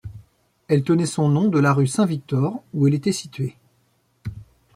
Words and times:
Elle 0.67 0.81
tenait 0.83 1.05
son 1.05 1.29
nom 1.29 1.47
de 1.47 1.59
la 1.59 1.73
rue 1.73 1.85
Saint-Victor 1.85 2.63
où 2.73 2.87
elle 2.87 2.95
était 2.95 3.11
située. 3.11 3.55